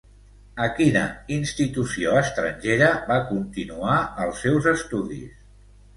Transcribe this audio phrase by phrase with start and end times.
[0.67, 1.03] A quina
[1.35, 5.37] institució estrangera va continuar els seus estudis?